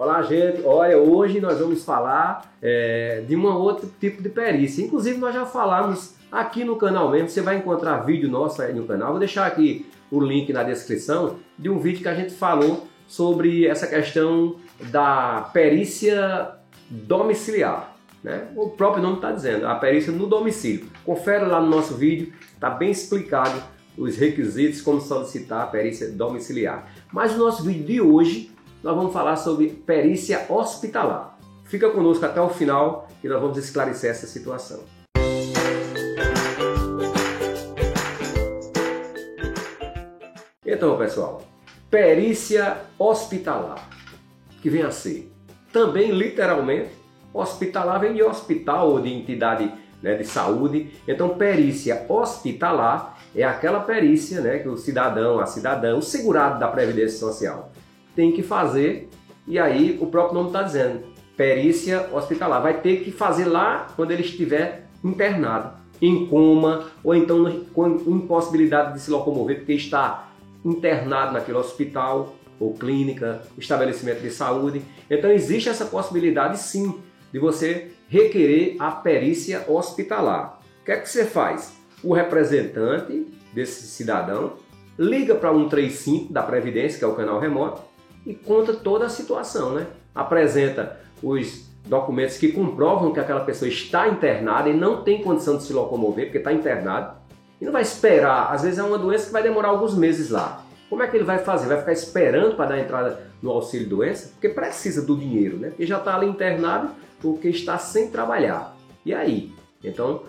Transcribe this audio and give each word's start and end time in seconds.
Olá, 0.00 0.22
gente. 0.22 0.62
Olha, 0.64 0.96
hoje 0.96 1.42
nós 1.42 1.58
vamos 1.58 1.84
falar 1.84 2.50
é, 2.62 3.22
de 3.28 3.36
um 3.36 3.44
outro 3.44 3.86
tipo 4.00 4.22
de 4.22 4.30
perícia. 4.30 4.82
Inclusive, 4.82 5.18
nós 5.18 5.34
já 5.34 5.44
falamos 5.44 6.14
aqui 6.32 6.64
no 6.64 6.76
canal 6.76 7.10
mesmo. 7.10 7.28
Você 7.28 7.42
vai 7.42 7.58
encontrar 7.58 7.98
vídeo 7.98 8.26
nosso 8.26 8.62
aí 8.62 8.72
no 8.72 8.86
canal. 8.86 9.10
Vou 9.10 9.18
deixar 9.18 9.44
aqui 9.44 9.84
o 10.10 10.18
link 10.18 10.50
na 10.54 10.62
descrição 10.62 11.36
de 11.58 11.68
um 11.68 11.78
vídeo 11.78 12.00
que 12.00 12.08
a 12.08 12.14
gente 12.14 12.32
falou 12.32 12.86
sobre 13.06 13.66
essa 13.66 13.86
questão 13.86 14.56
da 14.90 15.50
perícia 15.52 16.52
domiciliar. 16.88 17.94
Né? 18.24 18.48
O 18.56 18.70
próprio 18.70 19.02
nome 19.02 19.16
está 19.16 19.32
dizendo, 19.32 19.66
a 19.66 19.74
perícia 19.74 20.10
no 20.10 20.26
domicílio. 20.26 20.86
Confere 21.04 21.44
lá 21.44 21.60
no 21.60 21.68
nosso 21.68 21.92
vídeo, 21.92 22.32
está 22.54 22.70
bem 22.70 22.90
explicado 22.90 23.62
os 23.98 24.16
requisitos, 24.16 24.80
como 24.80 24.98
solicitar 24.98 25.60
a 25.60 25.66
perícia 25.66 26.10
domiciliar. 26.10 26.90
Mas 27.12 27.32
no 27.32 27.44
nosso 27.44 27.62
vídeo 27.62 27.84
de 27.84 28.00
hoje, 28.00 28.50
nós 28.82 28.96
vamos 28.96 29.12
falar 29.12 29.36
sobre 29.36 29.68
perícia 29.68 30.46
hospitalar. 30.48 31.38
Fica 31.64 31.90
conosco 31.90 32.24
até 32.24 32.40
o 32.40 32.48
final 32.48 33.08
e 33.22 33.28
nós 33.28 33.40
vamos 33.40 33.58
esclarecer 33.58 34.10
essa 34.10 34.26
situação. 34.26 34.80
Então, 40.64 40.96
pessoal, 40.96 41.42
perícia 41.90 42.78
hospitalar, 42.98 43.88
que 44.62 44.70
vem 44.70 44.82
a 44.82 44.90
ser 44.90 45.30
também 45.72 46.10
literalmente 46.10 46.90
hospitalar 47.32 48.00
vem 48.00 48.14
de 48.14 48.22
hospital 48.22 48.90
ou 48.90 49.00
de 49.00 49.12
entidade 49.12 49.72
né, 50.02 50.14
de 50.14 50.24
saúde. 50.24 50.90
Então, 51.06 51.30
perícia 51.30 52.04
hospitalar 52.08 53.18
é 53.36 53.44
aquela 53.44 53.80
perícia 53.80 54.40
né, 54.40 54.58
que 54.58 54.68
o 54.68 54.76
cidadão, 54.76 55.38
a 55.38 55.46
cidadã, 55.46 55.96
o 55.96 56.02
segurado 56.02 56.58
da 56.58 56.66
Previdência 56.66 57.18
Social 57.18 57.70
tem 58.14 58.32
que 58.32 58.42
fazer, 58.42 59.08
e 59.46 59.58
aí 59.58 59.98
o 60.00 60.06
próprio 60.06 60.34
nome 60.34 60.48
está 60.48 60.62
dizendo, 60.62 61.02
perícia 61.36 62.08
hospitalar. 62.12 62.62
Vai 62.62 62.80
ter 62.80 63.02
que 63.02 63.10
fazer 63.10 63.46
lá 63.46 63.88
quando 63.96 64.10
ele 64.10 64.22
estiver 64.22 64.86
internado, 65.02 65.72
em 66.00 66.26
coma, 66.26 66.90
ou 67.02 67.14
então 67.14 67.64
com 67.72 67.88
impossibilidade 67.88 68.94
de 68.94 69.00
se 69.00 69.10
locomover, 69.10 69.56
porque 69.58 69.72
está 69.72 70.28
internado 70.64 71.32
naquele 71.32 71.58
hospital 71.58 72.36
ou 72.58 72.74
clínica, 72.74 73.42
estabelecimento 73.56 74.20
de 74.20 74.30
saúde. 74.30 74.82
Então 75.10 75.30
existe 75.30 75.68
essa 75.68 75.86
possibilidade 75.86 76.58
sim 76.58 77.00
de 77.32 77.38
você 77.38 77.92
requerer 78.08 78.76
a 78.78 78.90
perícia 78.90 79.64
hospitalar. 79.66 80.60
O 80.82 80.84
que 80.84 80.92
é 80.92 80.96
que 80.98 81.08
você 81.08 81.24
faz? 81.24 81.72
O 82.02 82.12
representante 82.12 83.26
desse 83.52 83.86
cidadão 83.86 84.54
liga 84.98 85.34
para 85.34 85.52
135 85.52 86.32
da 86.32 86.42
Previdência, 86.42 86.98
que 86.98 87.04
é 87.04 87.08
o 87.08 87.14
canal 87.14 87.40
remoto, 87.40 87.80
e 88.26 88.34
conta 88.34 88.72
toda 88.72 89.06
a 89.06 89.08
situação, 89.08 89.74
né? 89.74 89.86
Apresenta 90.14 90.98
os 91.22 91.68
documentos 91.86 92.36
que 92.36 92.52
comprovam 92.52 93.12
que 93.12 93.20
aquela 93.20 93.40
pessoa 93.40 93.68
está 93.68 94.08
internada 94.08 94.68
e 94.68 94.74
não 94.74 95.02
tem 95.02 95.22
condição 95.22 95.56
de 95.56 95.64
se 95.64 95.72
locomover 95.72 96.26
porque 96.26 96.38
está 96.38 96.52
internado. 96.52 97.18
E 97.60 97.64
não 97.64 97.72
vai 97.72 97.82
esperar, 97.82 98.52
às 98.52 98.62
vezes 98.62 98.78
é 98.78 98.82
uma 98.82 98.98
doença 98.98 99.26
que 99.26 99.32
vai 99.32 99.42
demorar 99.42 99.68
alguns 99.68 99.94
meses 99.94 100.30
lá. 100.30 100.64
Como 100.88 101.02
é 101.02 101.06
que 101.06 101.16
ele 101.16 101.24
vai 101.24 101.38
fazer? 101.38 101.68
Vai 101.68 101.78
ficar 101.78 101.92
esperando 101.92 102.56
para 102.56 102.70
dar 102.70 102.78
entrada 102.78 103.22
no 103.42 103.50
auxílio 103.50 103.88
doença? 103.88 104.30
Porque 104.30 104.48
precisa 104.48 105.02
do 105.02 105.16
dinheiro, 105.16 105.58
né? 105.58 105.68
Porque 105.68 105.86
já 105.86 105.98
está 105.98 106.16
ali 106.16 106.26
internado 106.26 106.90
porque 107.20 107.48
está 107.48 107.76
sem 107.78 108.10
trabalhar. 108.10 108.74
E 109.04 109.14
aí? 109.14 109.52
Então, 109.84 110.22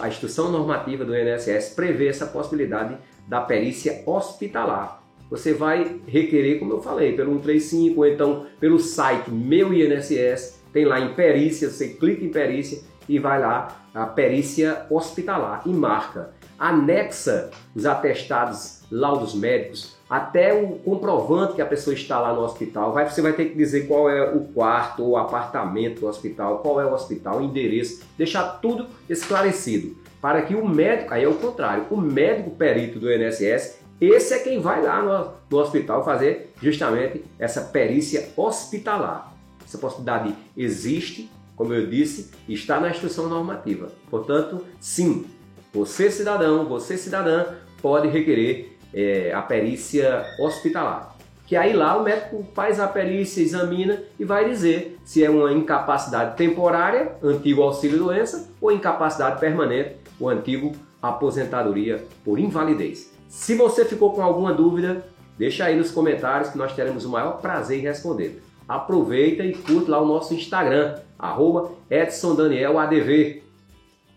a 0.00 0.08
instrução 0.08 0.50
normativa 0.50 1.04
do 1.04 1.16
INSS 1.16 1.74
prevê 1.74 2.08
essa 2.08 2.26
possibilidade 2.26 2.96
da 3.28 3.40
perícia 3.40 4.02
hospitalar. 4.06 5.01
Você 5.32 5.54
vai 5.54 5.98
requerer, 6.06 6.58
como 6.58 6.74
eu 6.74 6.82
falei, 6.82 7.16
pelo 7.16 7.32
135 7.32 7.98
ou 7.98 8.06
então 8.06 8.44
pelo 8.60 8.78
site 8.78 9.30
Meu 9.30 9.72
INSS, 9.72 10.60
tem 10.74 10.84
lá 10.84 11.00
em 11.00 11.14
perícia, 11.14 11.70
você 11.70 11.88
clica 11.88 12.22
em 12.22 12.28
perícia 12.28 12.82
e 13.08 13.18
vai 13.18 13.40
lá 13.40 13.82
a 13.94 14.04
perícia 14.04 14.84
hospitalar 14.90 15.62
e 15.64 15.70
marca. 15.70 16.34
Anexa 16.58 17.50
os 17.74 17.86
atestados, 17.86 18.82
laudos 18.90 19.34
médicos, 19.34 19.96
até 20.08 20.52
o 20.52 20.72
comprovante 20.80 21.54
que 21.54 21.62
a 21.62 21.66
pessoa 21.66 21.94
está 21.94 22.20
lá 22.20 22.34
no 22.34 22.42
hospital. 22.42 22.92
Vai, 22.92 23.08
você 23.08 23.22
vai 23.22 23.32
ter 23.32 23.46
que 23.46 23.56
dizer 23.56 23.88
qual 23.88 24.10
é 24.10 24.30
o 24.30 24.40
quarto 24.40 25.02
ou 25.02 25.16
apartamento 25.16 26.00
do 26.00 26.08
hospital, 26.08 26.58
qual 26.58 26.78
é 26.78 26.84
o 26.84 26.92
hospital, 26.92 27.38
o 27.38 27.42
endereço, 27.42 28.02
deixar 28.18 28.60
tudo 28.60 28.86
esclarecido. 29.08 29.96
Para 30.20 30.42
que 30.42 30.54
o 30.54 30.68
médico, 30.68 31.14
aí 31.14 31.24
é 31.24 31.28
o 31.28 31.34
contrário, 31.34 31.86
o 31.90 31.96
médico 31.96 32.50
perito 32.50 33.00
do 33.00 33.10
INSS, 33.10 33.81
esse 34.06 34.34
é 34.34 34.38
quem 34.40 34.60
vai 34.60 34.82
lá 34.82 35.02
no, 35.02 35.32
no 35.50 35.62
hospital 35.62 36.04
fazer 36.04 36.52
justamente 36.60 37.24
essa 37.38 37.60
perícia 37.60 38.30
hospitalar. 38.36 39.32
Essa 39.64 39.78
possibilidade 39.78 40.34
existe, 40.56 41.30
como 41.54 41.72
eu 41.72 41.86
disse, 41.86 42.30
está 42.48 42.80
na 42.80 42.90
instrução 42.90 43.28
normativa. 43.28 43.90
Portanto, 44.10 44.64
sim, 44.80 45.26
você 45.72 46.10
cidadão, 46.10 46.66
você 46.66 46.98
cidadã 46.98 47.44
pode 47.80 48.08
requerer 48.08 48.76
é, 48.92 49.32
a 49.32 49.40
perícia 49.40 50.26
hospitalar. 50.38 51.16
Que 51.46 51.56
aí 51.56 51.72
lá 51.72 51.96
o 51.96 52.02
médico 52.02 52.46
faz 52.54 52.80
a 52.80 52.88
perícia, 52.88 53.42
examina 53.42 54.02
e 54.18 54.24
vai 54.24 54.48
dizer 54.48 54.98
se 55.04 55.24
é 55.24 55.30
uma 55.30 55.52
incapacidade 55.52 56.36
temporária, 56.36 57.12
antigo 57.22 57.62
auxílio-doença, 57.62 58.50
ou 58.60 58.72
incapacidade 58.72 59.38
permanente, 59.38 59.96
o 60.18 60.28
antigo 60.28 60.72
aposentadoria 61.00 62.04
por 62.24 62.38
invalidez. 62.38 63.12
Se 63.32 63.54
você 63.54 63.86
ficou 63.86 64.12
com 64.12 64.20
alguma 64.20 64.52
dúvida, 64.52 65.06
deixa 65.38 65.64
aí 65.64 65.74
nos 65.74 65.90
comentários 65.90 66.50
que 66.50 66.58
nós 66.58 66.74
teremos 66.74 67.06
o 67.06 67.08
maior 67.08 67.40
prazer 67.40 67.78
em 67.78 67.82
responder. 67.82 68.42
Aproveita 68.68 69.42
e 69.42 69.54
curte 69.54 69.90
lá 69.90 70.02
o 70.02 70.06
nosso 70.06 70.34
Instagram, 70.34 70.98
arroba 71.18 71.72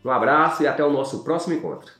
Um 0.03 0.11
abraço 0.11 0.63
e 0.63 0.67
até 0.67 0.83
o 0.83 0.91
nosso 0.91 1.23
próximo 1.23 1.55
encontro. 1.55 1.93